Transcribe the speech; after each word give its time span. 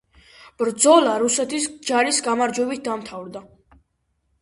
ბრძოლა 0.61 1.11
რუსეთის 1.25 1.69
ჯარის 1.91 2.25
გამარჯვებით 2.31 2.85
დამთავრდა. 2.91 3.47